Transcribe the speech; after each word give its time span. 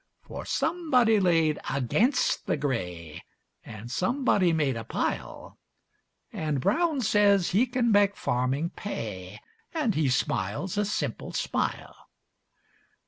For 0.23 0.45
somebody 0.45 1.19
laid 1.19 1.59
against 1.69 2.47
the 2.47 2.57
gray, 2.57 3.23
And 3.63 3.91
somebody 3.91 4.51
made 4.51 4.75
a 4.75 4.83
pile; 4.83 5.59
And 6.33 6.59
Brown 6.59 7.01
says 7.01 7.51
he 7.51 7.67
can 7.67 7.91
make 7.91 8.15
farming 8.15 8.71
pay, 8.71 9.39
And 9.75 9.93
he 9.93 10.09
smiles 10.09 10.75
a 10.75 10.85
simple 10.85 11.33
smile. 11.33 11.95